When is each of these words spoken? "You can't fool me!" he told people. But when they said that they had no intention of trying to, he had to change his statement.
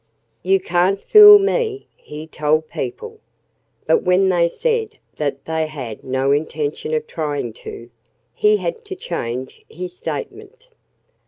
"You 0.41 0.59
can't 0.59 0.99
fool 0.99 1.37
me!" 1.37 1.85
he 1.95 2.25
told 2.25 2.69
people. 2.71 3.19
But 3.85 4.01
when 4.01 4.29
they 4.29 4.49
said 4.49 4.97
that 5.17 5.45
they 5.45 5.67
had 5.67 6.03
no 6.03 6.31
intention 6.31 6.95
of 6.95 7.05
trying 7.05 7.53
to, 7.61 7.91
he 8.33 8.57
had 8.57 8.83
to 8.85 8.95
change 8.95 9.63
his 9.69 9.95
statement. 9.95 10.69